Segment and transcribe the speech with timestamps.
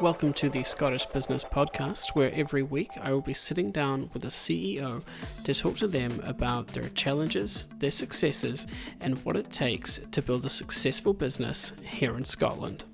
[0.00, 4.24] Welcome to the Scottish Business Podcast, where every week I will be sitting down with
[4.24, 5.04] a CEO
[5.44, 8.66] to talk to them about their challenges, their successes,
[9.02, 12.84] and what it takes to build a successful business here in Scotland.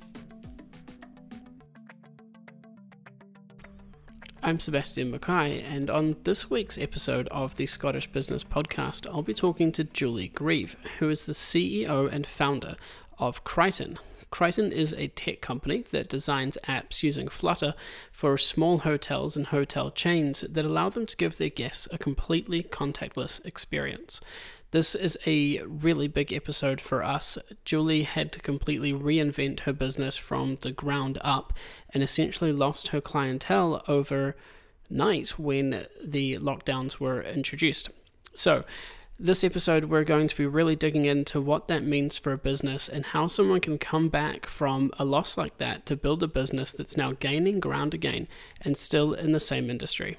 [4.44, 9.34] I'm Sebastian Mackay, and on this week's episode of the Scottish Business Podcast, I'll be
[9.34, 12.74] talking to Julie Grieve, who is the CEO and founder
[13.20, 14.00] of Criton,
[14.32, 17.74] Criton is a tech company that designs apps using Flutter
[18.10, 22.62] for small hotels and hotel chains that allow them to give their guests a completely
[22.62, 24.22] contactless experience.
[24.72, 27.36] This is a really big episode for us.
[27.62, 31.52] Julie had to completely reinvent her business from the ground up
[31.90, 37.90] and essentially lost her clientele overnight when the lockdowns were introduced.
[38.32, 38.64] So,
[39.18, 42.88] this episode, we're going to be really digging into what that means for a business
[42.88, 46.72] and how someone can come back from a loss like that to build a business
[46.72, 48.26] that's now gaining ground again
[48.62, 50.16] and still in the same industry.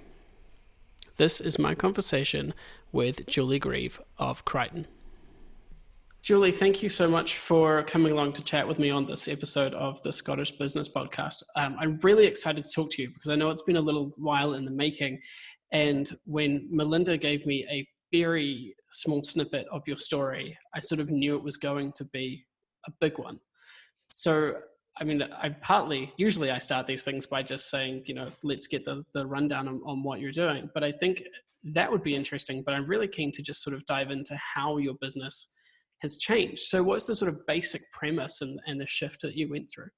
[1.17, 2.55] This is my conversation
[2.91, 4.87] with Julie Grieve of Criton.
[6.23, 9.75] Julie, thank you so much for coming along to chat with me on this episode
[9.75, 11.43] of the Scottish Business Podcast.
[11.55, 14.11] Um, I'm really excited to talk to you because I know it's been a little
[14.17, 15.19] while in the making.
[15.71, 21.11] And when Melinda gave me a very small snippet of your story, I sort of
[21.11, 22.43] knew it was going to be
[22.87, 23.39] a big one.
[24.09, 24.55] So,
[24.99, 28.67] I mean, I partly, usually I start these things by just saying, you know, let's
[28.67, 30.69] get the, the rundown on, on what you're doing.
[30.73, 31.23] But I think
[31.63, 32.61] that would be interesting.
[32.63, 35.53] But I'm really keen to just sort of dive into how your business
[36.01, 36.59] has changed.
[36.59, 39.89] So, what's the sort of basic premise and, and the shift that you went through?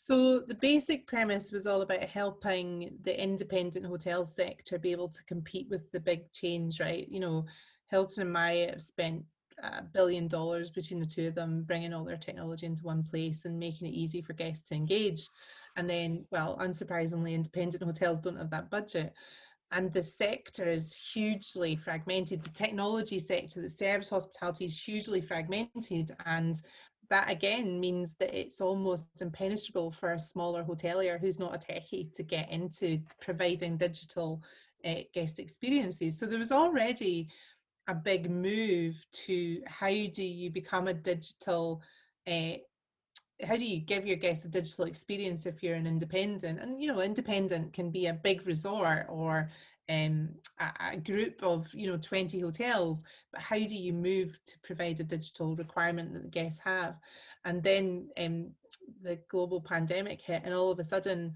[0.00, 5.24] So the basic premise was all about helping the independent hotel sector be able to
[5.24, 7.06] compete with the big chains, right?
[7.10, 7.44] You know,
[7.90, 9.24] Hilton and Marriott have spent
[9.62, 13.44] a billion dollars between the two of them, bringing all their technology into one place
[13.44, 15.28] and making it easy for guests to engage.
[15.76, 19.12] And then, well, unsurprisingly, independent hotels don't have that budget.
[19.70, 22.42] And the sector is hugely fragmented.
[22.42, 26.10] The technology sector that serves hospitality is hugely fragmented.
[26.24, 26.60] And
[27.10, 32.12] that again means that it's almost impenetrable for a smaller hotelier who's not a techie
[32.14, 34.42] to get into providing digital
[34.84, 36.18] uh, guest experiences.
[36.18, 37.28] So there was already
[37.88, 41.82] a big move to how do you become a digital
[42.30, 42.52] uh,
[43.44, 46.60] how do you give your guests a digital experience if you're an independent?
[46.60, 49.50] And you know independent can be a big resort or
[49.88, 54.58] um, a, a, group of you know 20 hotels but how do you move to
[54.62, 56.96] provide a digital requirement that the guests have?
[57.44, 58.50] And then um,
[59.02, 61.34] the global pandemic hit and all of a sudden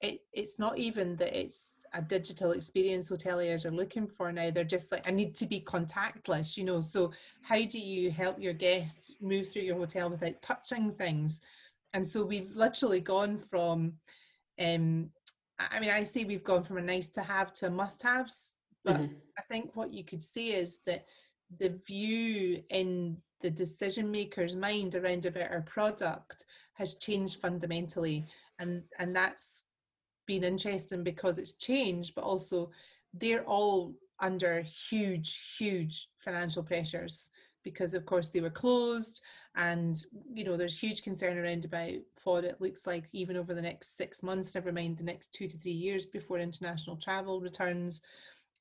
[0.00, 4.64] it, it's not even that it's a digital experience hoteliers are looking for now they're
[4.64, 7.10] just like i need to be contactless you know so
[7.42, 11.40] how do you help your guests move through your hotel without touching things
[11.92, 13.92] and so we've literally gone from
[14.60, 15.10] um,
[15.58, 18.54] I mean, I say we've gone from a nice to have to a must haves,
[18.84, 19.14] but mm-hmm.
[19.38, 21.06] I think what you could say is that
[21.58, 26.44] the view in the decision maker's mind around about our product
[26.74, 28.24] has changed fundamentally.
[28.58, 29.64] And, and that's
[30.26, 32.70] been interesting because it's changed, but also
[33.12, 37.30] they're all under huge, huge financial pressures
[37.64, 39.22] because of course they were closed
[39.56, 41.92] and you know there's huge concern around about
[42.24, 45.48] what it looks like even over the next six months never mind the next two
[45.48, 48.02] to three years before international travel returns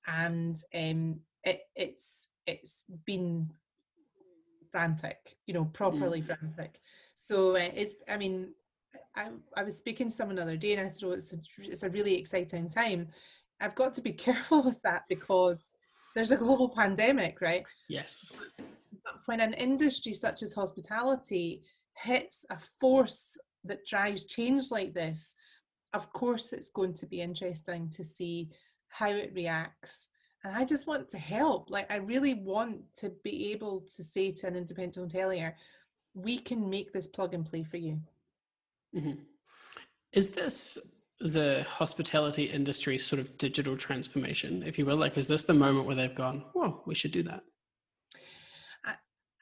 [0.07, 3.50] and um, it, it's it's been
[4.72, 6.25] frantic you know properly mm.
[6.25, 6.80] frantic
[7.16, 8.50] so uh, it's i mean
[9.16, 11.38] I, I was speaking to someone the other day and i said oh it's a,
[11.59, 13.07] it's a really exciting time
[13.62, 15.69] i've got to be careful with that because
[16.16, 18.34] there's a global pandemic right yes
[19.03, 21.63] But when an industry such as hospitality
[21.97, 25.35] hits a force that drives change like this,
[25.94, 28.50] of course it's going to be interesting to see
[28.90, 30.09] how it reacts.
[30.44, 31.69] And I just want to help.
[31.69, 35.54] Like, I really want to be able to say to an independent hotelier,
[36.13, 38.00] we can make this plug and play for you.
[38.95, 39.13] Mm-hmm.
[40.13, 40.78] Is this
[41.19, 44.98] the hospitality industry sort of digital transformation, if you will?
[44.98, 47.44] Like, is this the moment where they've gone, oh, we should do that?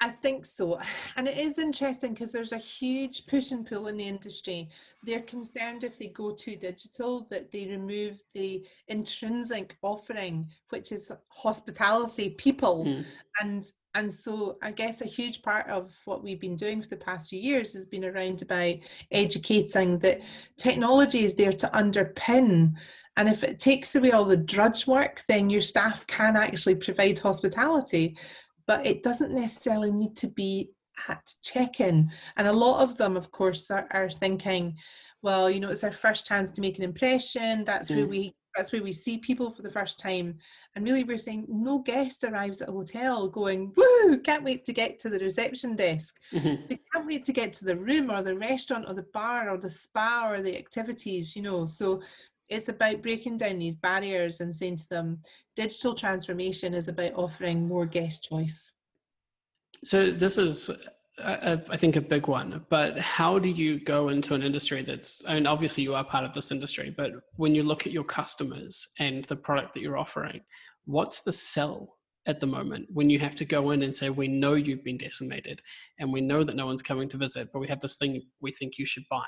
[0.02, 0.80] I think so.
[1.16, 4.70] And it is interesting because there's a huge push and pull in the industry.
[5.04, 11.12] They're concerned if they go too digital that they remove the intrinsic offering, which is
[11.30, 12.86] hospitality, people.
[12.86, 13.06] Mm.
[13.40, 16.96] And and so I guess a huge part of what we've been doing for the
[16.96, 18.76] past few years has been around about
[19.12, 20.22] educating that
[20.58, 22.74] technology is there to underpin
[23.18, 27.20] and if it takes away all the drudge work, then your staff can actually provide
[27.20, 28.18] hospitality
[28.68, 30.72] but it doesn't necessarily need to be
[31.10, 32.12] at check-in.
[32.38, 34.78] And a lot of them of course are, are thinking
[35.24, 37.64] well you know it's our first chance to make an impression.
[37.64, 37.98] That's mm.
[37.98, 40.38] where we that's where we see people for the first time.
[40.76, 44.74] And really we're saying no guest arrives at a hotel going woo can't wait to
[44.74, 46.64] get to the reception desk mm-hmm.
[46.68, 49.58] they can't wait to get to the room or the restaurant or the bar or
[49.58, 51.66] the spa or the activities you know?
[51.66, 52.02] So
[52.50, 55.20] it's about breaking down these barriers and saying to them
[55.56, 58.72] digital transformation is about offering more guest choice
[59.84, 60.70] so this is
[61.24, 65.36] I think a big one, but how do you go into an industry that's, I
[65.36, 68.88] mean, obviously you are part of this industry, but when you look at your customers
[68.98, 70.42] and the product that you're offering,
[70.86, 74.28] what's the sell at the moment when you have to go in and say, we
[74.28, 75.62] know you've been decimated
[76.00, 78.52] and we know that no one's coming to visit, but we have this thing we
[78.52, 79.28] think you should buy?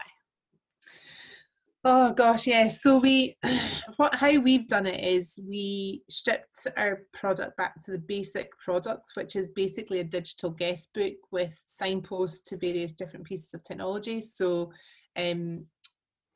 [1.86, 2.82] Oh gosh, yes.
[2.82, 3.36] So we,
[3.98, 9.12] what how we've done it is we stripped our product back to the basic product,
[9.16, 14.22] which is basically a digital guest book with signposts to various different pieces of technology.
[14.22, 14.72] So,
[15.18, 15.66] um,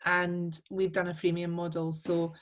[0.05, 1.93] and we've done a freemium model.
[1.93, 2.33] So,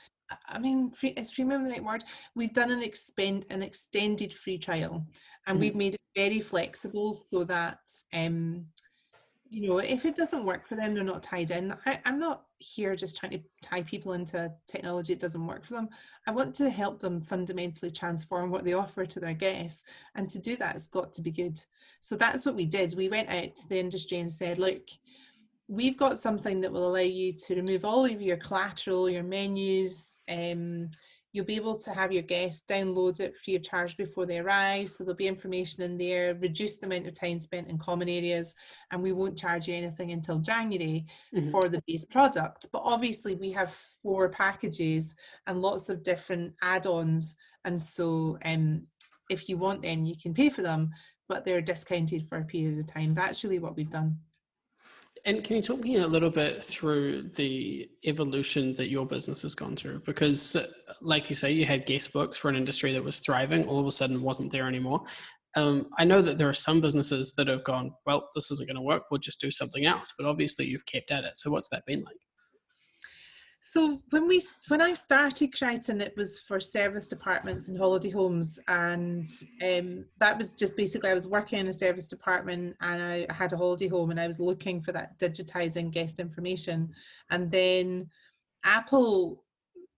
[0.48, 2.02] I mean, free, is freemium the right word?
[2.34, 5.06] We've done an expend an extended free trial,
[5.46, 5.60] and mm-hmm.
[5.60, 7.78] we've made it very flexible so that
[8.12, 8.66] um
[9.50, 11.74] you know, if it doesn't work for them, they're not tied in.
[11.86, 15.74] I, am not here just trying to tie people into technology it doesn't work for
[15.74, 15.88] them.
[16.26, 19.84] I want to help them fundamentally transform what they offer to their guests.
[20.14, 21.62] And to do that, it's got to be good.
[22.00, 22.94] So that's what we did.
[22.96, 24.82] We went out to the industry and said, look,
[25.68, 30.20] we've got something that will allow you to remove all of your collateral, your menus,
[30.28, 30.88] um,
[31.36, 34.88] You'll be able to have your guests download it free of charge before they arrive.
[34.88, 38.54] So there'll be information in there, reduce the amount of time spent in common areas,
[38.90, 41.04] and we won't charge you anything until January
[41.34, 41.50] mm-hmm.
[41.50, 42.68] for the base product.
[42.72, 45.14] But obviously, we have four packages
[45.46, 47.36] and lots of different add ons.
[47.66, 48.86] And so um,
[49.28, 50.88] if you want them, you can pay for them,
[51.28, 53.14] but they're discounted for a period of time.
[53.14, 54.16] That's really what we've done.
[55.26, 59.56] And can you talk me a little bit through the evolution that your business has
[59.56, 60.02] gone through?
[60.06, 60.56] Because,
[61.00, 63.86] like you say, you had guest books for an industry that was thriving, all of
[63.86, 65.02] a sudden wasn't there anymore.
[65.56, 68.76] Um, I know that there are some businesses that have gone, well, this isn't going
[68.76, 70.14] to work, we'll just do something else.
[70.16, 71.38] But obviously, you've kept at it.
[71.38, 72.25] So, what's that been like?
[73.68, 78.60] So when we when I started Criton, it was for serviced apartments and holiday homes,
[78.68, 79.26] and
[79.60, 83.52] um, that was just basically I was working in a service department and I had
[83.52, 86.92] a holiday home, and I was looking for that digitizing guest information,
[87.30, 88.08] and then
[88.62, 89.42] Apple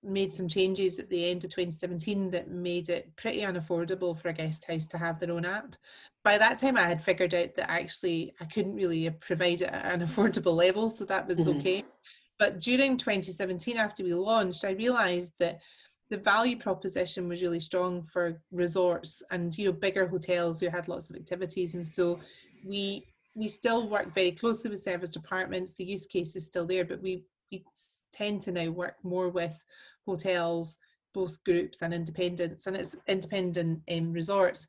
[0.02, 4.32] made some changes at the end of 2017 that made it pretty unaffordable for a
[4.32, 5.76] guest house to have their own app.
[6.24, 9.92] By that time, I had figured out that actually I couldn't really provide it at
[9.92, 11.60] an affordable level, so that was mm-hmm.
[11.60, 11.84] okay.
[12.38, 15.60] But during 2017, after we launched, I realized that
[16.10, 20.88] the value proposition was really strong for resorts and you know bigger hotels who had
[20.88, 21.74] lots of activities.
[21.74, 22.18] And so
[22.64, 25.74] we we still work very closely with serviced apartments.
[25.74, 27.64] The use case is still there but we we
[28.12, 29.62] tend to now work more with
[30.06, 30.78] hotels
[31.14, 32.66] both groups and independents.
[32.66, 34.66] And it's independent um, resorts.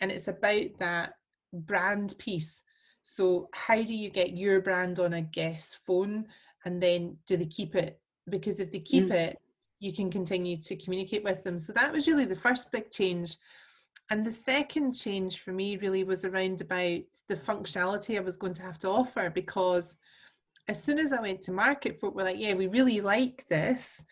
[0.00, 1.14] And it's about that
[1.52, 2.62] brand piece.
[3.02, 6.26] So how do you get your brand on a guest phone
[6.64, 8.00] and then do they keep it?
[8.28, 9.12] Because if they keep mm.
[9.12, 9.38] it
[9.80, 11.58] you can continue to communicate with them.
[11.58, 13.36] So that was really the first big change.
[14.10, 18.54] And the second change for me really was around about the functionality i was going
[18.54, 19.96] to have to offer because
[20.68, 24.04] as soon as i went to market folk were like yeah we really like this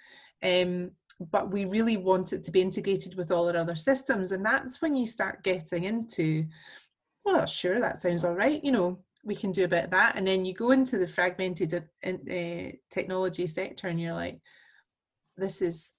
[0.45, 0.93] um,
[1.33, 4.31] but we really want it to be integrated with all our other systems.
[4.31, 6.47] And that's when you start getting into
[7.25, 10.17] well sure that sounds all right you know we can do a bit of that
[10.17, 14.41] and then you go into the fragmented uh, technology sector and you're like
[15.37, 15.95] this is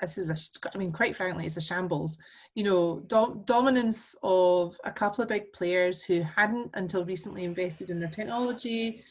[0.00, 2.18] this is a i mean quite frankly it's a shambles.
[2.54, 7.90] You know dom- dominance of a couple of big players who hadn't until recently invested
[7.90, 9.04] in their technology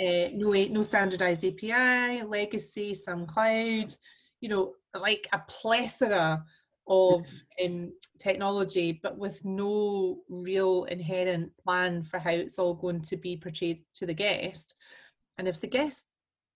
[0.00, 3.94] uh, no no standardized api legacy some cloud
[4.40, 6.44] you know like a plethora
[6.90, 7.24] of
[7.64, 13.36] um, technology, but with no real inherent plan for how it's all going to be
[13.36, 14.74] portrayed to the guest.
[15.38, 16.08] And if the guest,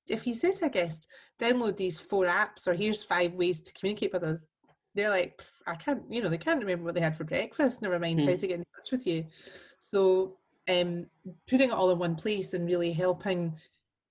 [0.09, 1.07] if you say to a guest,
[1.41, 4.45] download these four apps, or here's five ways to communicate with us,
[4.97, 7.99] they're like, I can't, you know, they can't remember what they had for breakfast, never
[8.01, 8.29] mind mm.
[8.29, 9.25] how to get in touch with you.
[9.79, 10.37] So,
[10.69, 11.07] um,
[11.49, 13.55] putting it all in one place and really helping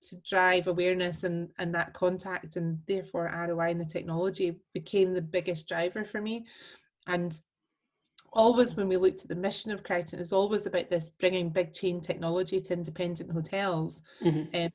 [0.03, 5.22] to drive awareness and and that contact and therefore ROI in the technology became the
[5.22, 6.45] biggest driver for me
[7.07, 7.39] and
[8.31, 11.74] always when we looked at the mission of Criton is always about this bringing big
[11.74, 14.55] chain technology to independent hotels mm-hmm.
[14.55, 14.72] um,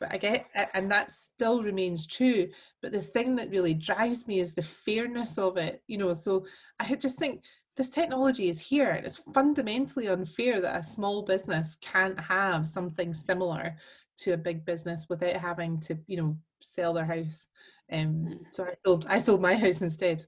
[0.00, 2.48] but I get and that still remains true
[2.82, 6.46] but the thing that really drives me is the fairness of it you know so
[6.80, 7.42] I just think
[7.78, 8.90] this technology is here.
[8.90, 13.76] And it's fundamentally unfair that a small business can't have something similar
[14.18, 17.48] to a big business without having to, you know, sell their house.
[17.90, 18.32] Um, hmm.
[18.50, 20.24] so I sold I sold my house instead.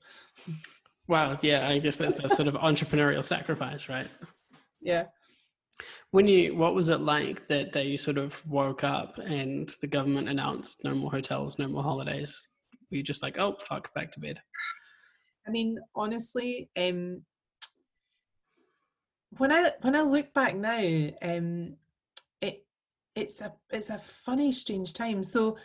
[1.09, 4.07] Wow, yeah, I guess that's the sort of entrepreneurial sacrifice, right?
[4.81, 5.07] Yeah.
[6.11, 9.87] When you, what was it like that day you sort of woke up and the
[9.87, 12.47] government announced no more hotels, no more holidays?
[12.91, 14.41] Were you just like, oh, fuck, back to bed?
[15.47, 17.23] I mean, honestly, um,
[19.39, 20.79] when I when I look back now,
[21.23, 21.79] um, it
[23.15, 25.25] it's a it's a funny, strange time.
[25.25, 25.57] So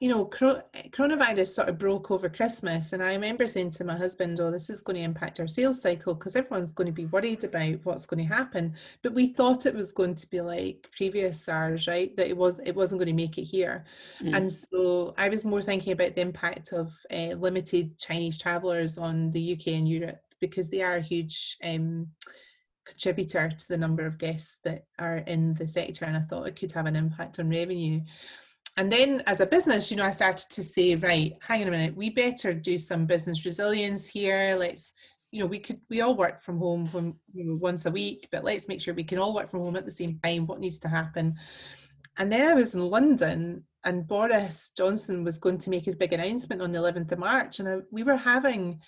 [0.00, 4.40] you know, coronavirus sort of broke over Christmas, and I remember saying to my husband,
[4.40, 7.44] "Oh, this is going to impact our sales cycle because everyone's going to be worried
[7.44, 11.40] about what's going to happen." But we thought it was going to be like previous
[11.40, 12.14] SARS, right?
[12.16, 13.84] That it was it wasn't going to make it here,
[14.20, 14.36] mm.
[14.36, 19.30] and so I was more thinking about the impact of uh, limited Chinese travellers on
[19.30, 21.56] the UK and Europe because they are a huge.
[21.62, 22.08] Um,
[22.84, 26.56] contributor to the number of guests that are in the sector and I thought it
[26.56, 28.00] could have an impact on revenue.
[28.76, 31.70] And then as a business you know i started to say right hang on a
[31.70, 34.56] minute we better do some business resilience here.
[34.58, 34.92] Let's
[35.30, 38.28] you know we could we all work from home when, you know, once a week
[38.30, 40.60] but let's make sure we can all work from home at the same time what
[40.60, 41.34] needs to happen?
[42.16, 46.12] And then i was in london and boris johnson was going to make his big
[46.12, 48.80] announcement on the 11th of march and I, we were having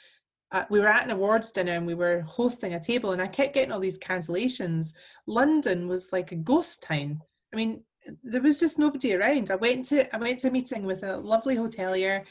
[0.52, 3.26] uh, we were at an awards dinner and we were hosting a table and i
[3.26, 4.94] kept getting all these cancellations
[5.26, 7.20] london was like a ghost town
[7.52, 7.82] i mean
[8.22, 9.50] there was just nobody around.
[9.50, 12.24] I went to I went to a meeting with a lovely hotelier.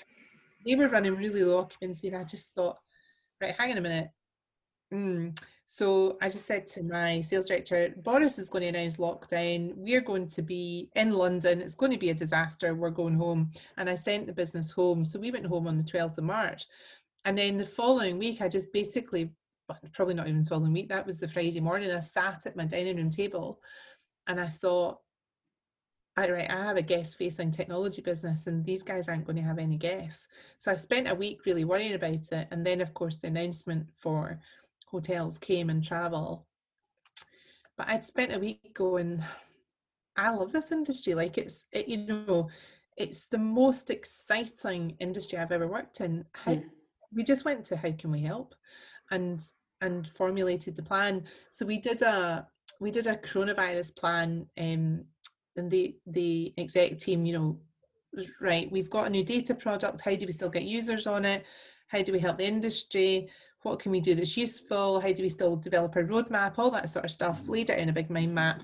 [0.66, 2.78] They were running really low occupancy, and I just thought,
[3.42, 4.10] right, hang on a minute.
[4.94, 5.40] Mm.
[5.68, 9.74] So I just said to my sales director, Boris is going to announce lockdown.
[9.76, 11.60] We're going to be in London.
[11.60, 12.76] It's going to be a disaster.
[12.76, 13.50] We're going home.
[13.78, 15.06] And I sent the business home.
[15.06, 16.68] So we went home on the 12th of March.
[17.26, 19.32] And then the following week, I just basically,
[19.94, 22.98] probably not even following week, that was the Friday morning, I sat at my dining
[22.98, 23.60] room table
[24.28, 25.00] and I thought,
[26.18, 29.42] I, right, I have a guest facing technology business and these guys aren't going to
[29.42, 30.28] have any guests.
[30.60, 32.48] So I spent a week really worrying about it.
[32.52, 34.40] And then, of course, the announcement for
[34.88, 36.48] hotels came and travel.
[37.78, 39.22] But I'd spent a week going,
[40.16, 41.16] I love this industry.
[41.16, 42.50] Like it's, it, you know,
[42.96, 46.24] it's the most exciting industry I've ever worked in.
[46.32, 46.64] How, mm.
[47.14, 48.56] We just went to how can we help,
[49.12, 49.42] and
[49.82, 51.24] and formulated the plan.
[51.52, 52.48] So we did a
[52.80, 55.06] we did a coronavirus plan um,
[55.56, 57.60] and the the exec team, you know,
[58.42, 60.02] right, we've got a new data product.
[60.02, 61.46] How do we still get users on it?
[61.88, 63.30] How do we help the industry?
[63.64, 65.00] What can we do that's useful?
[65.00, 66.58] How do we still develop a roadmap?
[66.58, 67.42] All that sort of stuff.
[67.48, 68.64] Laid it in a big mind map,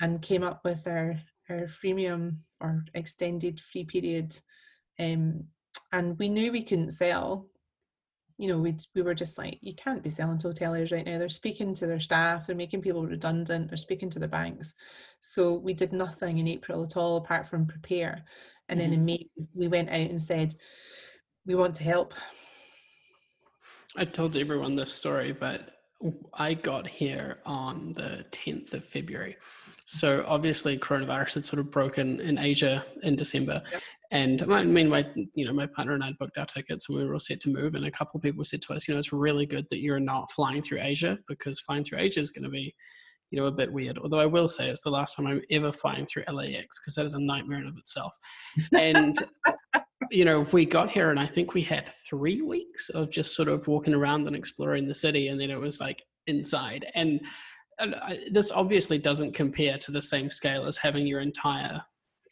[0.00, 1.16] and came up with our
[1.48, 4.38] our freemium or extended free period.
[4.98, 5.44] Um,
[5.92, 7.46] and we knew we couldn't sell
[8.38, 11.18] you know, we we were just like, you can't be selling to hoteliers right now.
[11.18, 14.74] They're speaking to their staff, they're making people redundant, they're speaking to the banks.
[15.20, 18.24] So we did nothing in April at all apart from prepare.
[18.68, 18.90] And mm-hmm.
[18.90, 19.06] then in mm-hmm.
[19.06, 20.54] May, we went out and said,
[21.46, 22.12] we want to help.
[23.96, 25.75] I told everyone this story, but
[26.34, 29.32] I got here on the 10th of February.
[29.32, 29.72] Mm-hmm.
[29.86, 33.62] So obviously coronavirus had sort of broken in Asia in December.
[33.70, 33.82] Yep.
[34.10, 37.04] And I mean, my, you know, my partner and I booked our tickets and we
[37.04, 37.74] were all set to move.
[37.74, 40.00] And a couple of people said to us, you know, it's really good that you're
[40.00, 42.74] not flying through Asia because flying through Asia is going to be,
[43.30, 43.98] you know, a bit weird.
[43.98, 47.06] Although I will say it's the last time I'm ever flying through LAX because that
[47.06, 48.16] is a nightmare in of itself.
[48.76, 49.16] And
[50.10, 53.48] you know, we got here and I think we had three weeks of just sort
[53.48, 56.86] of walking around and exploring the city, and then it was like inside.
[56.94, 57.20] And,
[57.78, 61.80] and I, this obviously doesn't compare to the same scale as having your entire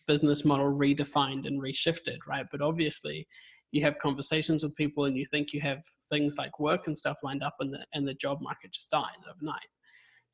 [0.07, 2.47] business model redefined and reshifted, right?
[2.51, 3.27] But obviously,
[3.73, 7.19] you have conversations with people and you think you have things like work and stuff
[7.23, 9.67] lined up, and the and the job market just dies overnight.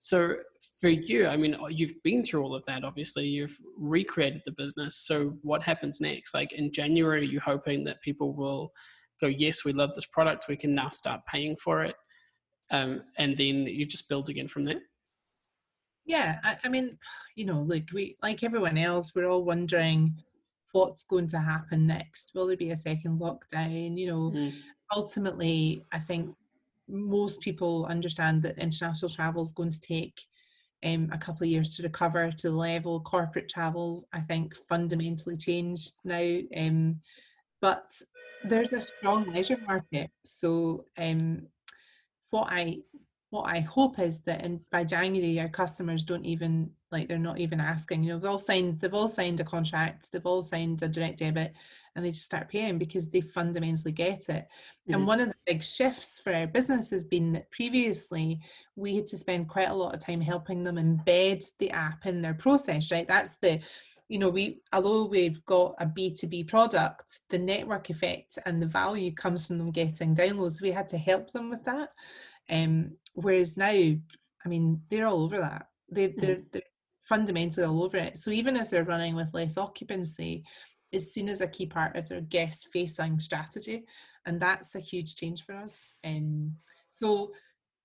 [0.02, 0.36] So
[0.80, 2.84] for you, I mean, you've been through all of that.
[2.84, 4.96] Obviously, you've recreated the business.
[4.96, 6.32] So what happens next?
[6.32, 8.72] Like in January, you're you hoping that people will
[9.20, 10.46] go, "Yes, we love this product.
[10.48, 11.96] We can now start paying for it,"
[12.70, 14.80] um, and then you just build again from there?
[16.06, 16.96] Yeah, I, I mean,
[17.36, 20.16] you know, like we like everyone else, we're all wondering
[20.72, 22.32] what's going to happen next.
[22.34, 23.98] Will there be a second lockdown?
[23.98, 24.54] You know, mm.
[24.96, 26.34] ultimately, I think
[26.90, 30.20] most people understand that international travel is going to take
[30.84, 35.36] um, a couple of years to recover to the level corporate travel i think fundamentally
[35.36, 36.98] changed now um,
[37.60, 37.90] but
[38.44, 40.10] there's a strong leisure market.
[40.24, 41.46] So um,
[42.30, 42.78] what i
[43.30, 47.38] what I hope is that in by January our customers don't even like they're not
[47.38, 48.02] even asking.
[48.02, 51.18] You know, they've all signed they've all signed a contract, they've all signed a direct
[51.18, 51.54] debit,
[51.94, 54.46] and they just start paying because they fundamentally get it.
[54.48, 54.94] Mm-hmm.
[54.94, 58.40] And one of the big shifts for our business has been that previously
[58.76, 62.22] we had to spend quite a lot of time helping them embed the app in
[62.22, 63.06] their process, right?
[63.06, 63.60] That's the
[64.08, 69.14] you know, we although we've got a B2B product, the network effect and the value
[69.14, 70.60] comes from them getting downloads.
[70.60, 71.90] We had to help them with that.
[72.50, 75.68] Um, whereas now, I mean, they're all over that.
[75.88, 76.20] They, mm-hmm.
[76.20, 76.62] They're, they're
[77.10, 78.16] fundamentally all over it.
[78.16, 80.44] So even if they're running with less occupancy,
[80.92, 83.84] is seen as a key part of their guest facing strategy.
[84.26, 85.94] And that's a huge change for us.
[86.04, 86.56] Um,
[86.90, 87.32] so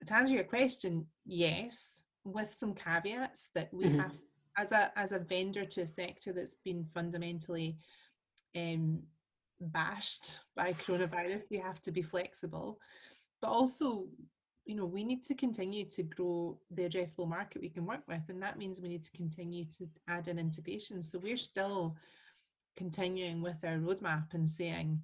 [0.05, 3.99] to answer your question, yes, with some caveats that we mm-hmm.
[3.99, 4.11] have
[4.57, 7.77] as a as a vendor to a sector that's been fundamentally
[8.55, 9.01] um,
[9.59, 12.79] bashed by coronavirus, we have to be flexible.
[13.41, 14.05] But also
[14.65, 18.21] you know we need to continue to grow the addressable market we can work with
[18.29, 21.01] and that means we need to continue to add in integration.
[21.03, 21.95] So we're still
[22.75, 24.99] continuing with our roadmap and saying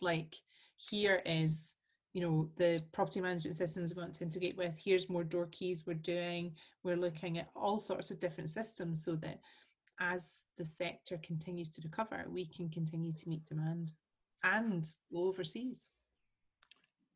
[0.00, 0.34] like
[0.76, 1.74] here is
[2.12, 5.84] you know the property management systems we want to integrate with here's more door keys
[5.86, 6.52] we're doing
[6.82, 9.40] we're looking at all sorts of different systems so that
[10.00, 13.92] as the sector continues to recover we can continue to meet demand
[14.44, 15.86] and go overseas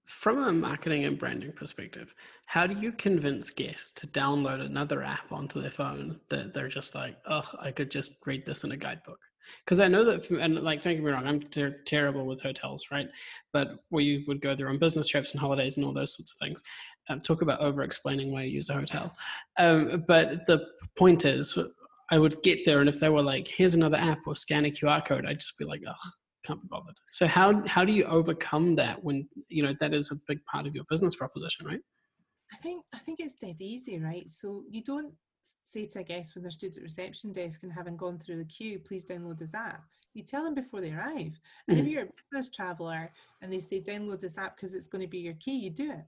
[0.04, 2.14] from a marketing and branding perspective,
[2.46, 6.94] how do you convince guests to download another app onto their phone that they're just
[6.94, 9.20] like, oh, I could just read this in a guidebook?
[9.64, 12.86] Because I know that, and like, don't get me wrong, I'm ter- terrible with hotels,
[12.92, 13.08] right?
[13.52, 16.38] But we would go there on business trips and holidays and all those sorts of
[16.38, 16.62] things.
[17.08, 19.14] Um, talk about over explaining why you use a hotel.
[19.58, 20.66] Um, but the
[20.96, 21.58] point is,
[22.10, 24.70] I would get there, and if they were like, here's another app or scan a
[24.70, 26.10] QR code, I'd just be like, oh,
[26.44, 26.96] can't be bothered.
[27.10, 30.66] So how how do you overcome that when you know that is a big part
[30.66, 31.80] of your business proposition, right?
[32.52, 34.30] I think I think it's dead easy, right?
[34.30, 35.14] So you don't
[35.62, 38.44] say to a guest when they're stood at reception desk and having gone through the
[38.44, 39.82] queue, please download this app.
[40.14, 41.40] You tell them before they arrive.
[41.68, 41.78] And mm-hmm.
[41.78, 45.08] if you're a business traveler and they say download this app because it's going to
[45.08, 46.04] be your key, you do it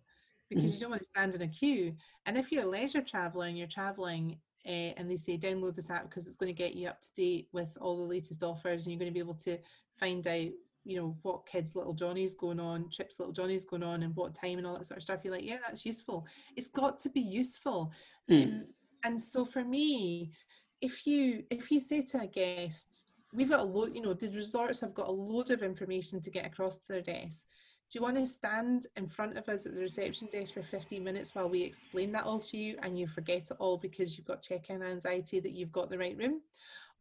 [0.49, 0.75] because mm-hmm.
[0.75, 1.95] you don't want to stand in a queue.
[2.27, 5.91] And if you're a leisure traveler and you're traveling uh, and they say download this
[5.91, 8.85] app because it's going to get you up to date with all the latest offers
[8.85, 9.59] and you're going to be able to
[9.99, 10.49] find out
[10.87, 14.35] you know what kids little johnny's going on chips little johnny's going on and what
[14.35, 15.21] time and all that sort of stuff.
[15.25, 16.27] You're like yeah that's useful.
[16.57, 17.93] It's got to be useful.
[18.31, 18.45] Mm.
[18.45, 18.65] um,
[19.05, 20.33] and so for me
[20.81, 24.29] if you if you say to a guest we've got a lot you know the
[24.29, 27.47] resorts have got a load of information to get across to their desk
[27.95, 31.05] do you want to stand in front of us at the reception desk for 15
[31.05, 34.27] minutes while we explain that all to you and you forget it all because you've
[34.27, 36.41] got check-in anxiety that you've got the right room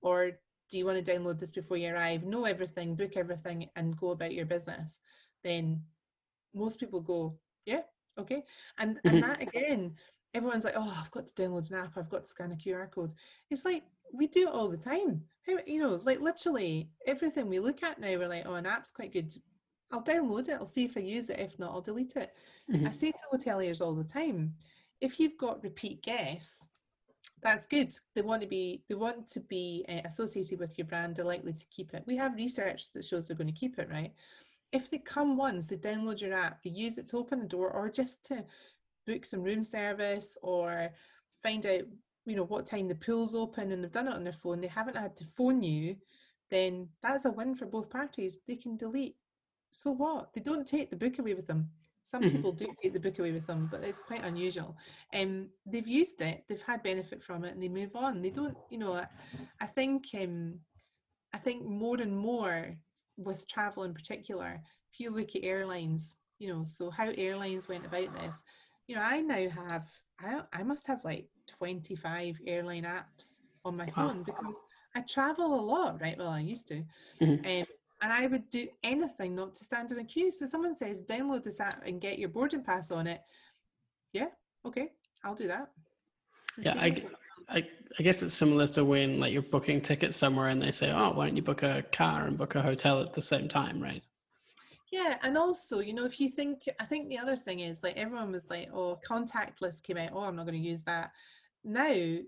[0.03, 0.29] or
[0.69, 4.11] do you want to download this before you arrive, know everything, book everything, and go
[4.11, 4.99] about your business,
[5.43, 5.81] then
[6.53, 7.81] most people go, yeah,
[8.19, 8.43] okay.
[8.77, 9.15] And mm-hmm.
[9.15, 9.95] and that again,
[10.35, 12.91] everyone's like, oh, I've got to download an app, I've got to scan a QR
[12.91, 13.13] code.
[13.49, 13.81] It's like
[14.13, 15.23] we do it all the time.
[15.47, 18.91] How, you know, like literally everything we look at now, we're like, oh, an app's
[18.91, 19.33] quite good.
[19.93, 20.57] I'll download it.
[20.59, 21.39] I'll see if I use it.
[21.39, 22.33] If not, I'll delete it.
[22.71, 22.87] Mm-hmm.
[22.87, 24.53] I say to hoteliers all the time,
[24.99, 26.67] if you've got repeat guests,
[27.41, 31.15] that's good they want to be they want to be uh, associated with your brand
[31.15, 33.89] they're likely to keep it we have research that shows they're going to keep it
[33.91, 34.13] right
[34.71, 37.69] if they come once they download your app they use it to open a door
[37.69, 38.43] or just to
[39.05, 40.89] book some room service or
[41.41, 41.81] find out
[42.25, 44.67] you know what time the pool's open and they've done it on their phone they
[44.67, 45.95] haven't had to phone you
[46.49, 49.15] then that's a win for both parties they can delete
[49.73, 51.69] so what they don't take the book away with them
[52.03, 52.35] some mm-hmm.
[52.35, 54.75] people do take the book away with them, but it's quite unusual.
[55.13, 58.21] Um, they've used it, they've had benefit from it, and they move on.
[58.21, 58.93] They don't, you know.
[58.93, 59.07] I,
[59.61, 60.59] I think, um,
[61.33, 62.75] I think more and more
[63.17, 67.85] with travel in particular, if you look at airlines, you know, so how airlines went
[67.85, 68.43] about this,
[68.87, 69.87] you know, I now have,
[70.19, 74.09] I, I must have like 25 airline apps on my wow.
[74.09, 74.57] phone because
[74.93, 76.17] I travel a lot, right?
[76.17, 76.83] Well, I used to.
[77.21, 77.61] Mm-hmm.
[77.61, 77.65] Um,
[78.03, 80.29] and I would do anything not to stand in a queue.
[80.29, 83.21] So someone says, download this app and get your boarding pass on it.
[84.11, 84.27] Yeah,
[84.65, 84.91] okay,
[85.23, 85.69] I'll do that.
[86.61, 87.03] Yeah, I,
[87.49, 87.65] I,
[87.97, 91.11] I guess it's similar to when like you're booking tickets somewhere and they say, oh,
[91.13, 94.03] why don't you book a car and book a hotel at the same time, right?
[94.91, 97.95] Yeah, and also, you know, if you think, I think the other thing is like
[97.95, 100.11] everyone was like, oh, contactless came out.
[100.13, 101.11] Oh, I'm not going to use that.
[101.63, 102.25] Now you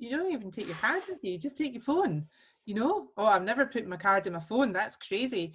[0.00, 1.32] you don't even take your card with you.
[1.32, 2.26] You just take your phone
[2.66, 4.72] you know, oh, I've never put my card in my phone.
[4.72, 5.54] That's crazy.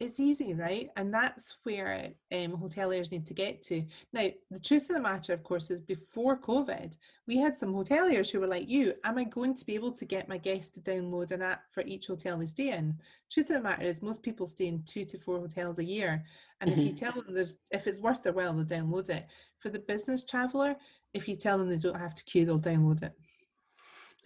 [0.00, 0.90] it's easy, right?
[0.96, 3.84] And that's where um, hoteliers need to get to.
[4.12, 8.30] Now, the truth of the matter, of course, is before COVID, we had some hoteliers
[8.30, 10.80] who were like, "You, am I going to be able to get my guests to
[10.80, 12.96] download an app for each hotel they stay in?"
[13.32, 16.24] Truth of the matter is, most people stay in two to four hotels a year,
[16.60, 16.80] and mm-hmm.
[16.80, 17.04] if you mm-hmm.
[17.04, 19.26] tell them there's, if it's worth their while, they'll download it.
[19.58, 20.76] For the business traveler,
[21.12, 23.12] if you tell them they don't have to queue, they'll download it.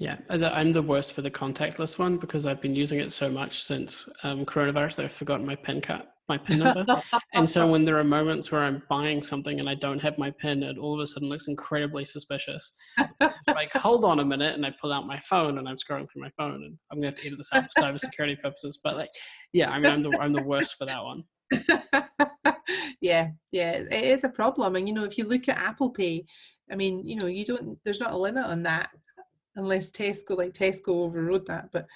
[0.03, 3.63] Yeah, I'm the worst for the contactless one because I've been using it so much
[3.63, 6.85] since um, coronavirus that I've forgotten my PIN card, my PIN number.
[7.35, 10.33] and so when there are moments where I'm buying something and I don't have my
[10.41, 12.73] PIN, it all of a sudden looks incredibly suspicious.
[13.47, 16.23] like, hold on a minute, and I pull out my phone and I'm scrolling through
[16.23, 18.81] my phone, and I'm gonna have to edit this out for cybersecurity purposes.
[18.83, 19.11] But like,
[19.53, 21.23] yeah, I mean, I'm the I'm the worst for that one.
[23.01, 24.75] yeah, yeah, it is a problem.
[24.75, 26.25] And you know, if you look at Apple Pay,
[26.73, 27.79] I mean, you know, you don't.
[27.85, 28.91] There's not a limit on that
[29.57, 31.71] unless Tesco, like Tesco, overrode that.
[31.73, 31.87] But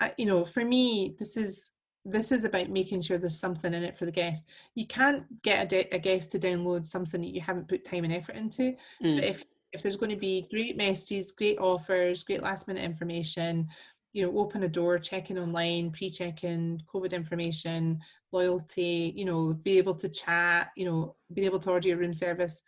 [0.00, 1.70] I, you know, for me, this is
[2.04, 4.48] this is about making sure there's something in it for the guest.
[4.74, 8.02] You can't get a, de- a guest to download something that you haven't put time
[8.02, 8.74] and effort into.
[9.02, 9.16] Mm.
[9.16, 13.68] But if if there's going to be great messages, great offers, great last minute information,
[14.12, 17.98] you know, open a door, check in online, pre-check-in, COVID information,
[18.32, 22.12] loyalty, you know, be able to chat, you know, being able to order your room
[22.12, 22.60] service.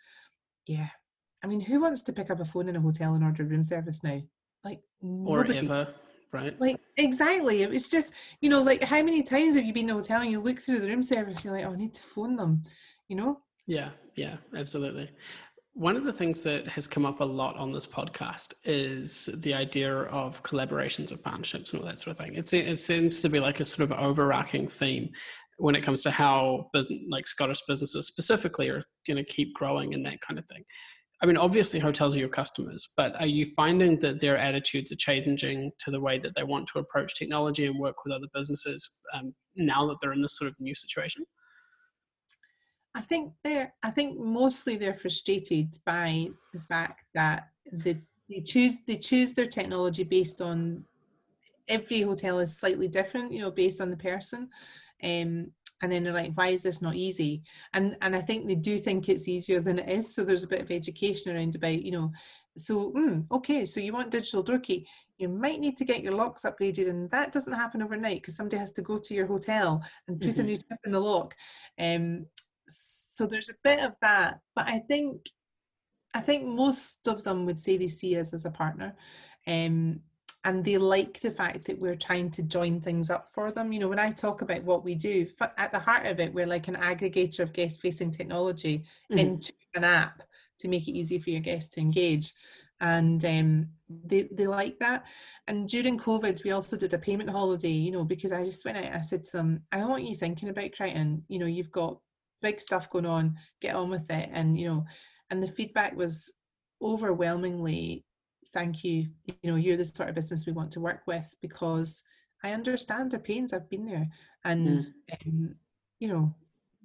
[0.65, 0.89] Yeah,
[1.45, 3.63] I mean, who wants to pick up a phone in a hotel and order room
[3.63, 4.19] service now?
[4.63, 5.53] Like nobody.
[5.53, 5.93] Or ever,
[6.31, 6.59] right?
[6.59, 7.61] Like exactly.
[7.61, 10.31] It's just you know, like how many times have you been in a hotel and
[10.31, 12.63] you look through the room service, you're like, oh, I need to phone them,
[13.09, 13.41] you know?
[13.67, 15.11] Yeah, yeah, absolutely.
[15.73, 19.53] One of the things that has come up a lot on this podcast is the
[19.53, 22.33] idea of collaborations of partnerships and all that sort of thing.
[22.33, 25.11] It, it seems to be like a sort of overarching theme
[25.57, 29.93] when it comes to how business, like Scottish businesses specifically are going to keep growing
[29.93, 30.63] and that kind of thing.
[31.21, 34.97] I mean, obviously, hotels are your customers, but are you finding that their attitudes are
[34.97, 38.99] changing to the way that they want to approach technology and work with other businesses
[39.13, 41.25] um, now that they're in this sort of new situation?
[42.95, 43.73] I think they're.
[43.83, 49.47] I think mostly they're frustrated by the fact that they, they choose they choose their
[49.47, 50.83] technology based on
[51.67, 54.49] every hotel is slightly different, you know, based on the person.
[55.03, 55.51] Um,
[55.81, 57.41] and then they're like why is this not easy?
[57.73, 60.47] And and i think they do think it's easier than it is so there's a
[60.47, 62.11] bit of education around about you know
[62.57, 66.13] so mm, okay so you want digital door key you might need to get your
[66.13, 69.81] locks upgraded and that doesn't happen overnight because somebody has to go to your hotel
[70.07, 70.41] and put mm-hmm.
[70.41, 71.33] a new chip in the lock.
[71.79, 72.25] Um,
[72.67, 75.21] so there's a bit of that but i think
[76.13, 78.95] i think most of them would say they see us as a partner.
[79.47, 79.99] Um,
[80.45, 83.73] and they like the fact that we're trying to join things up for them.
[83.73, 85.27] You know, when I talk about what we do,
[85.57, 89.17] at the heart of it, we're like an aggregator of guest facing technology mm.
[89.17, 90.21] into an app
[90.59, 92.31] to make it easy for your guests to engage.
[92.79, 95.05] And um, they, they like that.
[95.47, 98.77] And during COVID, we also did a payment holiday, you know, because I just went
[98.77, 101.23] out, I said to them, I want you thinking about Criton.
[101.27, 101.97] You know, you've got
[102.43, 104.29] big stuff going on, get on with it.
[104.31, 104.85] And, you know,
[105.31, 106.31] and the feedback was
[106.83, 108.05] overwhelmingly
[108.55, 109.09] thank you.
[109.27, 112.03] You know you're the sort of business we want to work with because
[112.43, 113.53] i understand their pains.
[113.53, 114.07] I've been there.
[114.43, 115.27] And mm.
[115.27, 115.55] um,
[115.99, 116.33] you know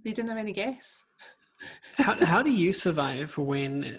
[0.05, 1.03] they didn't have any guess.
[1.97, 3.99] How, how do you survive when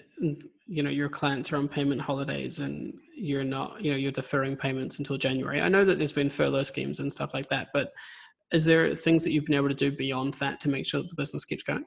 [0.66, 4.56] you know your clients are on payment holidays and you're not you know you're deferring
[4.56, 5.60] payments until january?
[5.60, 7.92] I know that there's been furlough schemes and stuff like that but
[8.52, 11.08] is there things that you've been able to do beyond that to make sure that
[11.08, 11.84] the business keeps going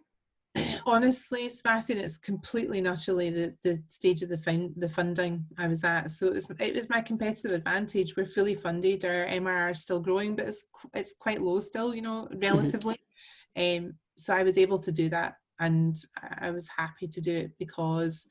[0.86, 5.84] honestly, Sebastian, it's completely naturally the, the stage of the fin- the funding I was
[5.84, 6.12] at.
[6.12, 8.16] So it was, it was my competitive advantage.
[8.16, 9.04] We're fully funded.
[9.04, 12.40] Our MRR is still growing, but it's it's quite low still, you know, mm-hmm.
[12.40, 13.00] relatively.
[13.58, 13.86] Mm-hmm.
[13.86, 15.96] Um, so I was able to do that, and
[16.40, 18.28] I was happy to do it because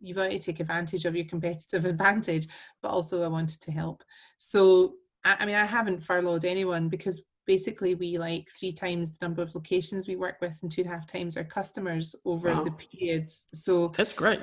[0.00, 2.48] you've got to take advantage of your competitive advantage,
[2.82, 4.02] but also I wanted to help.
[4.36, 9.24] So I, I mean, I haven't furloughed anyone because basically we like three times the
[9.24, 12.52] number of locations we work with and two and a half times our customers over
[12.52, 12.64] wow.
[12.64, 14.40] the period so that's great.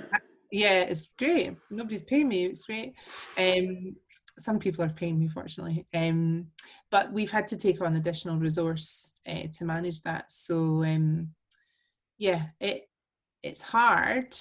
[0.52, 1.56] yeah it's great.
[1.70, 2.94] Nobody's paying me it's great.
[3.38, 3.96] Um
[4.40, 5.86] some people are paying me fortunately.
[5.94, 6.48] Um
[6.90, 10.32] but we've had to take on additional resource uh, to manage that.
[10.32, 11.30] So um
[12.18, 12.90] yeah it
[13.44, 14.36] it's hard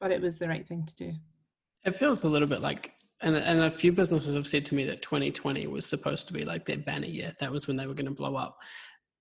[0.00, 1.12] but it was the right thing to do.
[1.84, 4.84] It feels a little bit like and, and a few businesses have said to me
[4.84, 7.32] that 2020 was supposed to be like their banner year.
[7.40, 8.58] That was when they were going to blow up.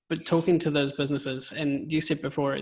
[0.10, 2.60] But talking to those businesses, and you said before,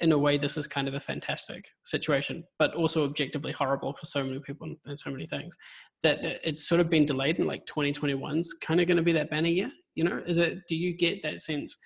[0.00, 4.04] in a way, this is kind of a fantastic situation, but also objectively horrible for
[4.04, 5.56] so many people and so many things.
[6.02, 9.30] That it's sort of been delayed, and like 2021's kind of going to be that
[9.30, 9.70] banner year.
[9.94, 10.58] You know, is it?
[10.68, 11.76] Do you get that sense?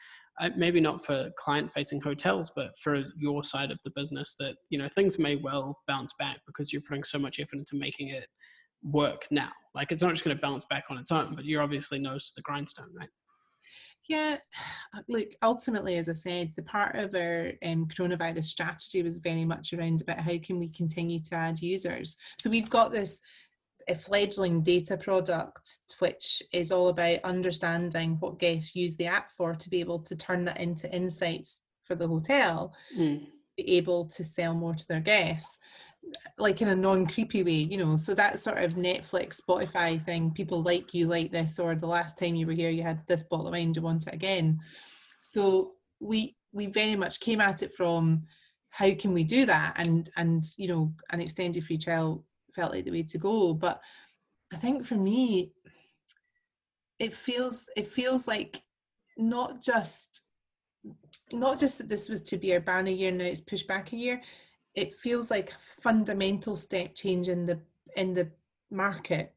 [0.41, 4.55] Uh, maybe not for client facing hotels but for your side of the business that
[4.71, 8.09] you know things may well bounce back because you're putting so much effort into making
[8.09, 8.27] it
[8.83, 9.51] work now.
[9.75, 12.29] Like it's not just going to bounce back on its own, but you're obviously nose
[12.29, 13.09] to the grindstone, right?
[14.09, 14.39] Yeah,
[15.09, 19.73] look, ultimately, as I said, the part of our um, coronavirus strategy was very much
[19.73, 22.17] around about how can we continue to add users.
[22.39, 23.21] So we've got this
[23.89, 29.55] a fledgling data product which is all about understanding what guests use the app for
[29.55, 33.27] to be able to turn that into insights for the hotel mm.
[33.57, 35.59] be able to sell more to their guests
[36.39, 40.63] like in a non-creepy way you know so that sort of netflix spotify thing people
[40.63, 43.47] like you like this or the last time you were here you had this bottle
[43.47, 44.59] of wine do you want it again.
[45.21, 48.25] So we we very much came at it from
[48.71, 49.75] how can we do that?
[49.77, 53.55] And and you know an extended free trial felt like the way to go.
[53.55, 53.81] But
[54.53, 55.53] i think for me
[56.99, 58.63] it feels it feels like
[59.17, 60.23] not just
[61.33, 63.97] not just that this was to be our banner year now it's pushed back a
[63.97, 64.21] year
[64.75, 67.59] it feels like a fundamental step change in the
[67.97, 68.29] in the
[68.71, 69.35] market.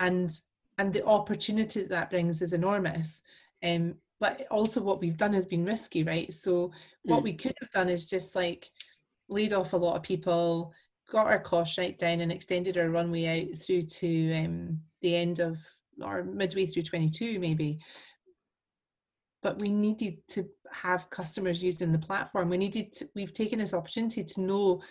[0.00, 0.38] And
[0.78, 3.22] and the opportunity that, that brings is enormous.
[3.62, 6.32] Um but also what we've done has been risky right?
[6.32, 6.70] So
[7.04, 7.24] what mm.
[7.24, 8.70] we could have done is just like
[9.28, 10.72] laid off a lot of people
[11.10, 15.40] got our costs right down and extended our runway out through to um, the end
[15.40, 15.58] of
[16.02, 17.78] or midway through 22 maybe.
[19.42, 23.74] But we needed to have customers using the platform we needed to, we've taken this
[23.74, 24.82] opportunity to know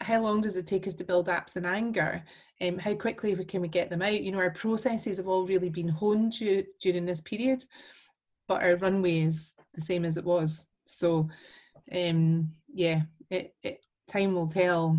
[0.00, 2.22] how long does it take us to build apps in anger?
[2.60, 4.20] Um, how quickly we can we get them out?
[4.20, 7.64] You know our processes have all really been honed du- during this period
[8.46, 10.64] but our runway is the same as it was.
[10.86, 11.28] So
[11.92, 14.98] um, yeah it, it time will tell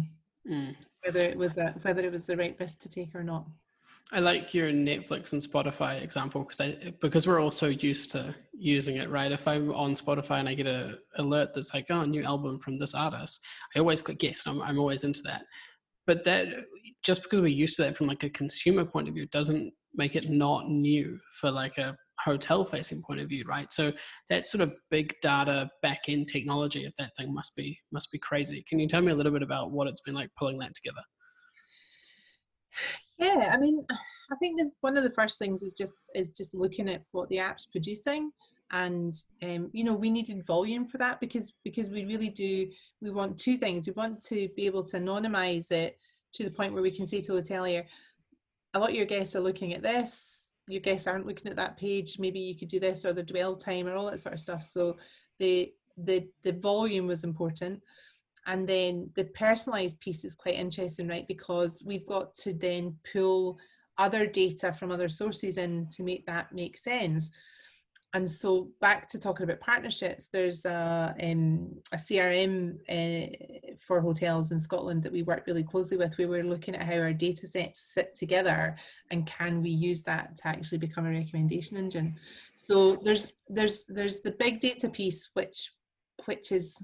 [0.49, 0.75] mm.
[1.03, 3.45] whether it was a, whether it was the right risk to take or not
[4.13, 8.35] I like your Netflix and Spotify example because I because we're all so used to
[8.53, 9.31] using it, right?
[9.31, 12.77] If I'm on Spotify and I get a alert that's like, oh, new album from
[12.77, 13.43] this artist,
[13.75, 14.43] I always click yes.
[14.45, 15.43] I'm I'm always into that.
[16.05, 16.47] But that
[17.03, 20.15] just because we're used to that from like a consumer point of view doesn't make
[20.15, 23.71] it not new for like a hotel facing point of view, right?
[23.73, 23.91] So
[24.29, 28.19] that sort of big data back end technology of that thing must be must be
[28.19, 28.63] crazy.
[28.67, 31.01] Can you tell me a little bit about what it's been like pulling that together?
[33.17, 33.85] Yeah, I mean,
[34.31, 37.29] I think the, one of the first things is just is just looking at what
[37.29, 38.31] the app's producing,
[38.71, 42.67] and um, you know we needed volume for that because because we really do
[43.01, 43.87] we want two things.
[43.87, 45.97] We want to be able to anonymize it
[46.33, 47.85] to the point where we can say to the hotelier,
[48.73, 50.51] a lot of your guests are looking at this.
[50.67, 52.17] Your guests aren't looking at that page.
[52.19, 54.63] Maybe you could do this or the dwell time or all that sort of stuff.
[54.63, 54.97] So
[55.39, 57.81] the the the volume was important
[58.45, 61.27] and then the personalized piece is quite interesting right?
[61.27, 63.57] Because we've got to then pull
[63.97, 67.31] other data from other sources in to make that make sense.
[68.13, 74.51] And so back to talking about partnerships there's a, um, a crm uh, for hotels
[74.51, 76.17] in scotland that we work really closely with.
[76.17, 78.77] We were looking at how our data sets sit together
[79.11, 82.15] and can we use that to actually become a recommendation engine.
[82.55, 85.71] So there's there's there's the big data piece which
[86.25, 86.81] which is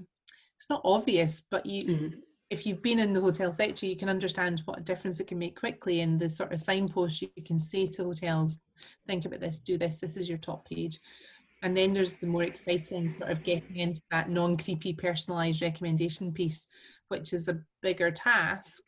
[0.62, 2.18] it's not obvious, but you mm-hmm.
[2.48, 5.36] if you've been in the hotel sector, you can understand what a difference it can
[5.36, 8.60] make quickly and the sort of signposts you can say to hotels,
[9.08, 11.00] think about this, do this, this is your top page.
[11.64, 16.68] And then there's the more exciting sort of getting into that non-creepy personalized recommendation piece,
[17.08, 18.84] which is a bigger task,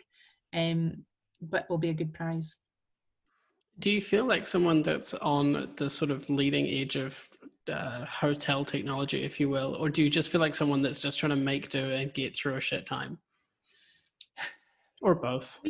[0.53, 1.05] um,
[1.43, 2.55] but will be a good prize.
[3.81, 7.29] Do you feel like someone that's on the sort of leading edge of
[7.71, 11.19] uh, hotel technology, if you will, or do you just feel like someone that's just
[11.19, 13.19] trying to make do and get through a shit time,
[15.03, 15.61] or both?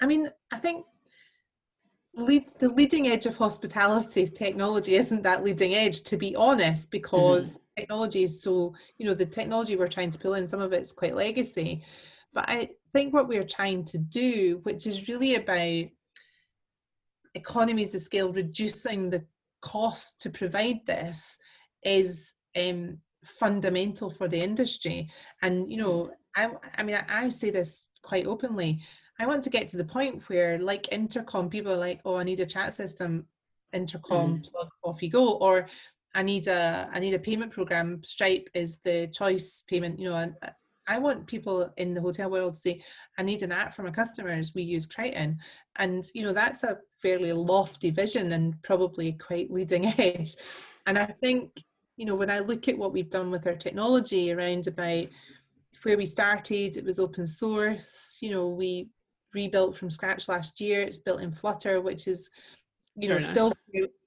[0.00, 0.86] I mean, I think
[2.14, 7.54] lead, the leading edge of hospitality technology isn't that leading edge, to be honest, because
[7.54, 7.80] mm-hmm.
[7.80, 10.92] technology is so you know the technology we're trying to pull in, some of it's
[10.92, 11.84] quite legacy,
[12.32, 15.88] but I think what we're trying to do, which is really about
[17.34, 19.24] economies of scale, reducing the
[19.62, 21.38] cost to provide this
[21.82, 25.08] is um, fundamental for the industry.
[25.40, 28.80] And you know, I, I mean, I, I say this quite openly.
[29.18, 32.24] I want to get to the point where, like intercom, people are like, "Oh, I
[32.24, 33.26] need a chat system."
[33.72, 34.52] Intercom, mm.
[34.52, 35.34] plug off you go.
[35.34, 35.66] Or
[36.14, 38.02] I need a I need a payment program.
[38.04, 39.98] Stripe is the choice payment.
[39.98, 40.34] You know, and
[40.92, 42.82] I want people in the hotel world to say,
[43.18, 44.52] I need an app for my customers.
[44.54, 45.38] We use Criton.
[45.76, 50.36] And, you know, that's a fairly lofty vision and probably quite leading edge.
[50.86, 51.50] And I think,
[51.96, 55.06] you know, when I look at what we've done with our technology around about
[55.82, 58.18] where we started, it was open source.
[58.20, 58.90] You know, we
[59.32, 60.82] rebuilt from scratch last year.
[60.82, 62.30] It's built in Flutter, which is,
[62.96, 63.52] you know, Very still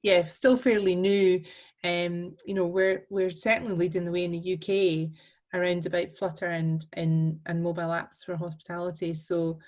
[0.03, 1.41] yeah, still fairly new.
[1.83, 5.09] Um, you know, we're we're certainly leading the way in the UK
[5.55, 9.13] around about Flutter and and, and mobile apps for hospitality.
[9.13, 9.59] So,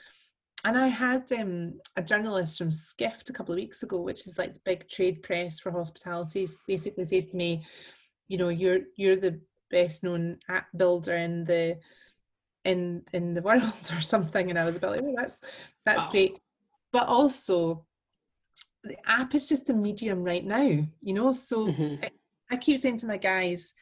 [0.64, 4.38] and I had um, a journalist from Skift a couple of weeks ago, which is
[4.38, 7.66] like the big trade press for hospitality, basically said to me,
[8.28, 9.40] you know you're you're the
[9.72, 11.78] best known app builder in the
[12.66, 15.44] in in the world or something and i was about like oh that's
[15.86, 16.12] that's wow.
[16.12, 16.38] great
[16.92, 17.86] but also
[18.84, 20.68] the app is just a medium right now
[21.02, 22.04] you know so mm-hmm.
[22.04, 22.10] I,
[22.52, 23.74] I keep saying to my guys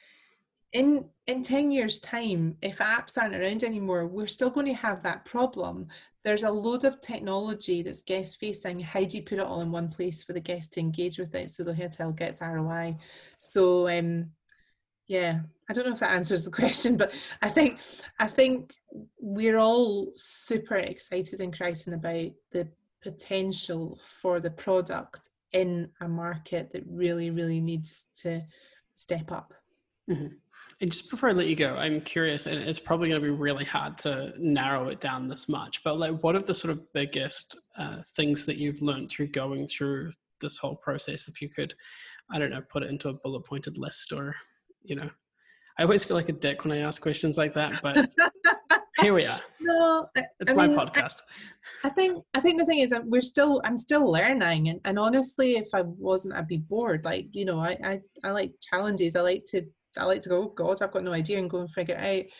[0.75, 5.01] in in 10 years time if apps aren't around anymore we're still going to have
[5.01, 5.87] that problem.
[6.23, 8.79] There's a load of technology that's guest facing.
[8.81, 11.33] How do you put it all in one place for the guest to engage with
[11.33, 12.95] it so the hotel gets roi
[13.37, 14.29] so um
[15.07, 17.11] yeah i don't know if that answers the question but
[17.41, 17.77] i think
[18.19, 18.73] i think
[19.19, 22.67] we're all super excited and Criton about the
[23.03, 28.41] potential for the product in a market that really really needs to
[28.95, 29.53] step up
[30.09, 30.27] Mm-hmm.
[30.81, 33.33] And just before I let you go, I'm curious, and it's probably going to be
[33.33, 36.93] really hard to narrow it down this much, but like, what are the sort of
[36.93, 41.27] biggest uh, things that you've learned through going through this whole process?
[41.27, 41.73] If you could,
[42.31, 44.35] I don't know, put it into a bullet pointed list or,
[44.83, 45.09] you know,
[45.77, 48.13] I always feel like a dick when I ask questions like that, but
[48.99, 49.41] here we are.
[49.59, 50.07] No,
[50.39, 51.21] it's I my mean, podcast.
[51.83, 54.97] I, I, think I think the thing is we're still I'm still learning, and, and
[54.97, 57.03] honestly, if I wasn't, I'd be bored.
[57.03, 59.17] Like you know, I, I I like challenges.
[59.17, 59.65] I like to
[59.97, 62.25] I like to go, oh God, I've got no idea and go and figure it
[62.25, 62.31] out.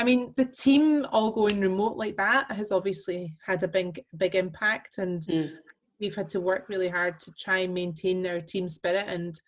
[0.00, 4.36] I mean, the team all going remote like that has obviously had a big, big
[4.36, 5.50] impact, and mm.
[6.00, 9.06] we've had to work really hard to try and maintain our team spirit.
[9.08, 9.40] And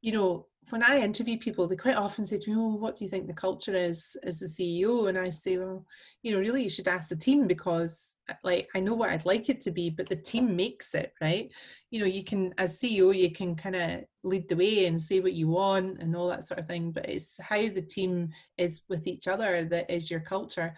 [0.00, 3.04] you know, when I interview people, they quite often say to me, "Oh, what do
[3.04, 5.86] you think the culture is as the CEO?" And I say, "Well,
[6.22, 9.26] you know, really, you should ask the team because, uh, like, I know what I'd
[9.26, 11.50] like it to be, but the team makes it, right?
[11.90, 15.20] You know, you can, as CEO, you can kind of lead the way and say
[15.20, 18.82] what you want and all that sort of thing, but it's how the team is
[18.88, 20.74] with each other that is your culture.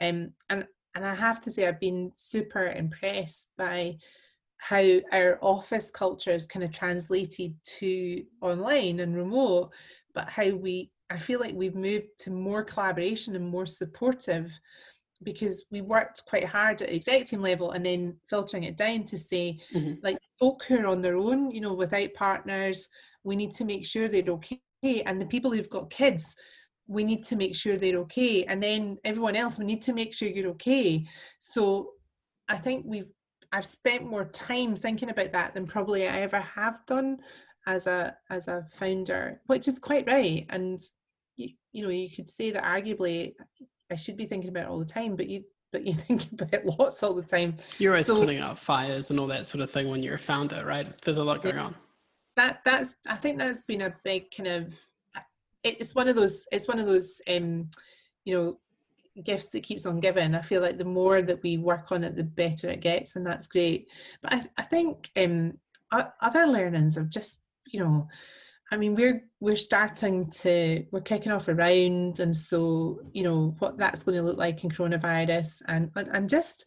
[0.00, 3.98] Um, and and I have to say, I've been super impressed by."
[4.60, 9.70] How our office culture is kind of translated to online and remote,
[10.14, 14.50] but how we, I feel like we've moved to more collaboration and more supportive
[15.22, 19.58] because we worked quite hard at executive level and then filtering it down to say,
[19.74, 19.94] mm-hmm.
[20.02, 22.88] like, folk who are on their own, you know, without partners,
[23.24, 24.60] we need to make sure they're okay.
[24.82, 26.36] And the people who've got kids,
[26.86, 28.44] we need to make sure they're okay.
[28.44, 31.06] And then everyone else, we need to make sure you're okay.
[31.38, 31.90] So
[32.48, 33.10] I think we've
[33.52, 37.18] I've spent more time thinking about that than probably I ever have done
[37.66, 40.46] as a as a founder, which is quite right.
[40.50, 40.80] And
[41.36, 43.34] you, you know, you could say that arguably
[43.90, 46.54] I should be thinking about it all the time, but you but you think about
[46.54, 47.56] it lots all the time.
[47.78, 50.18] You're always so, putting out fires and all that sort of thing when you're a
[50.18, 50.90] founder, right?
[51.02, 51.74] There's a lot going yeah, on.
[52.36, 54.74] That that's I think that's been a big kind of
[55.62, 57.68] it's one of those it's one of those um
[58.24, 58.58] you know
[59.24, 60.34] gifts that keeps on giving.
[60.34, 63.26] I feel like the more that we work on it, the better it gets, and
[63.26, 63.88] that's great.
[64.22, 65.58] But I, I think um,
[65.90, 68.08] other learnings of just you know,
[68.72, 73.78] I mean, we're we're starting to we're kicking off around, and so you know what
[73.78, 76.64] that's going to look like in coronavirus, and and just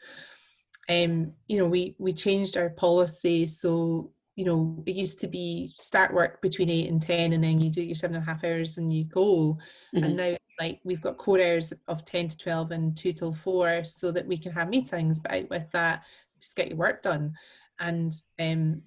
[0.89, 5.73] um, you know, we we changed our policy so you know, it used to be
[5.77, 8.43] start work between eight and ten, and then you do your seven and a half
[8.43, 9.57] hours and you go.
[9.95, 10.03] Mm-hmm.
[10.03, 13.83] And now like we've got core hours of 10 to 12 and 2 till 4
[13.83, 16.03] so that we can have meetings but out with that
[16.41, 17.33] just get your work done.
[17.79, 18.81] And um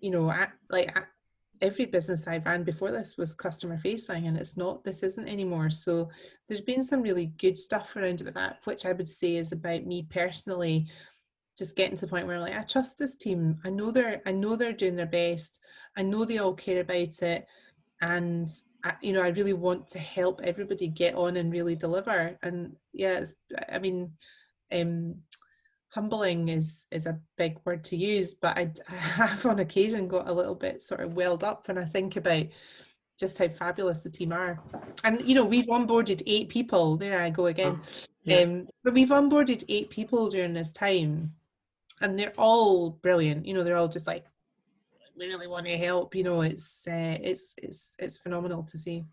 [0.00, 0.32] you know
[0.70, 0.96] like
[1.62, 5.70] every business I ran before this was customer facing and it's not this isn't anymore.
[5.70, 6.10] So
[6.48, 10.06] there's been some really good stuff around that which I would say is about me
[10.10, 10.86] personally
[11.58, 13.58] just getting to the point where I'm like I trust this team.
[13.64, 15.60] I know they're I know they're doing their best.
[15.96, 17.46] I know they all care about it.
[18.02, 18.50] And
[18.86, 22.38] I, you know, I really want to help everybody get on and really deliver.
[22.42, 23.34] And yeah, it's,
[23.68, 24.12] I mean,
[24.72, 25.16] um,
[25.88, 30.28] humbling is is a big word to use, but I, I have on occasion got
[30.28, 32.46] a little bit sort of welled up when I think about
[33.18, 34.60] just how fabulous the team are.
[35.02, 36.96] And you know, we've onboarded eight people.
[36.96, 37.80] There I go again.
[37.82, 38.40] Oh, yeah.
[38.40, 41.32] um, but we've onboarded eight people during this time,
[42.00, 43.46] and they're all brilliant.
[43.46, 44.26] You know, they're all just like
[45.18, 46.14] really want to help.
[46.14, 49.04] You know, it's uh, it's it's it's phenomenal to see.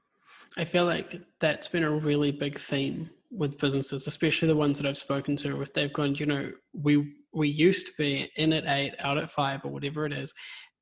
[0.57, 4.87] I feel like that's been a really big theme with businesses, especially the ones that
[4.87, 5.53] I've spoken to.
[5.53, 9.31] With they've gone, you know, we we used to be in at eight, out at
[9.31, 10.33] five, or whatever it is,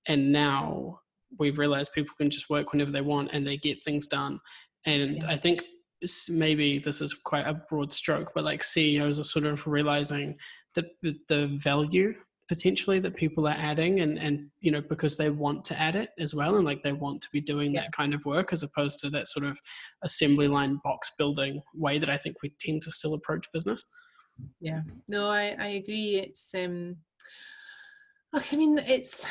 [0.07, 0.99] and now
[1.39, 4.39] we've realized people can just work whenever they want and they get things done.
[4.85, 5.29] And yeah.
[5.29, 5.63] I think
[6.29, 10.37] maybe this is quite a broad stroke, but like CEOs are sort of realizing
[10.73, 12.15] that the value
[12.51, 16.09] potentially that people are adding and and you know because they want to add it
[16.19, 17.79] as well and like they want to be doing yeah.
[17.79, 19.57] that kind of work as opposed to that sort of
[20.03, 23.85] assembly line box building way that i think we tend to still approach business
[24.59, 26.93] yeah no i i agree it's um
[28.33, 29.25] i mean it's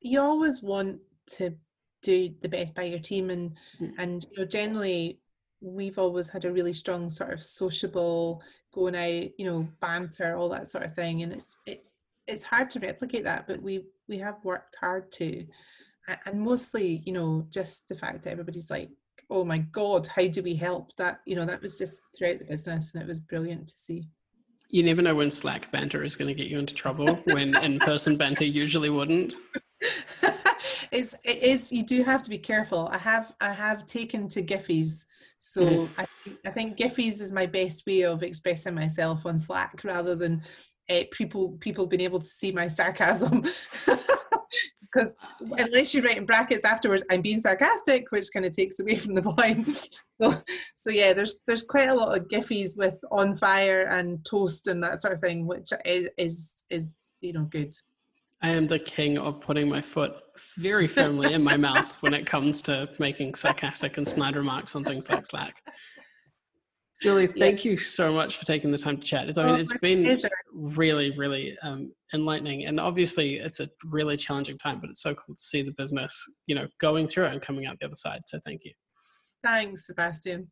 [0.00, 0.98] you always want
[1.30, 1.54] to
[2.02, 3.92] do the best by your team and Mm.
[3.98, 5.20] and you know generally
[5.60, 8.42] we've always had a really strong sort of sociable
[8.72, 11.22] going out you know banter all that sort of thing.
[11.22, 15.46] And it's it's it's hard to replicate that but we we have worked hard to.
[16.26, 18.90] And mostly you know just the fact that everybody's like
[19.30, 20.94] oh my god how do we help?
[20.96, 24.08] That you know that was just throughout the business and it was brilliant to see.
[24.68, 27.78] You never know when Slack banter is going to get you into trouble when in
[27.78, 29.34] person banter usually wouldn't.
[30.90, 32.88] it's it is you do have to be careful.
[32.92, 35.04] I have i have taken to giphies
[35.44, 35.88] so Mm.
[35.98, 40.14] I, think- I think giphies is my best way of expressing myself on slack rather
[40.14, 40.42] than
[40.88, 43.44] uh, people people being able to see my sarcasm.
[44.82, 48.96] Because unless you write in brackets afterwards i'm being sarcastic which kind of takes away
[48.96, 49.88] from the point.
[50.20, 50.42] So,
[50.76, 54.82] so yeah there's there's quite a lot of giphies with on fire and toast and
[54.82, 57.72] that sort of thing which is is is you know good
[58.42, 60.20] I am the king of putting my foot
[60.58, 64.82] very firmly in my mouth when it comes to making sarcastic and snide remarks on
[64.84, 65.54] things like Slack.
[67.00, 67.44] Julie, Yeah.
[67.46, 69.28] thank you so much for taking the time to chat.
[69.28, 70.28] It's, I mean, Oh, it's been pleasure.
[70.52, 74.80] really, really um, enlightening, and obviously, it's a really challenging time.
[74.80, 77.66] But it's so cool to see the business, you know, going through it and coming
[77.66, 78.20] out the other side.
[78.26, 78.72] So, thank you.
[79.42, 80.48] thanks sebastian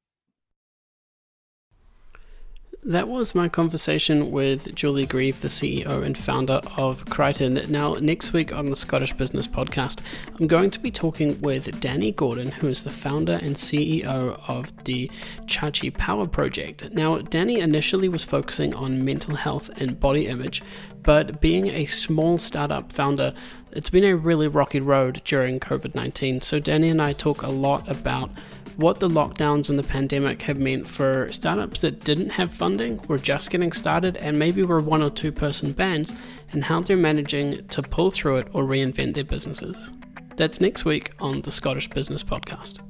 [2.82, 7.60] That was my conversation with Julie Grieve, the CEO and founder of Criton.
[7.68, 10.00] Now, next week on the Scottish Business Podcast,
[10.40, 14.84] I'm going to be talking with Danny Gordon, who is the founder and CEO of
[14.84, 15.10] the
[15.44, 16.90] Chachi Power Project.
[16.94, 20.62] Now, Danny initially was focusing on mental health and body image,
[21.02, 23.34] but being a small startup founder,
[23.72, 26.40] it's been a really rocky road during COVID 19.
[26.40, 28.30] So, Danny and I talk a lot about
[28.80, 33.18] what the lockdowns and the pandemic have meant for startups that didn't have funding, were
[33.18, 36.14] just getting started, and maybe were one or two person bands,
[36.52, 39.90] and how they're managing to pull through it or reinvent their businesses.
[40.36, 42.80] That's next week on the Scottish Business Podcast.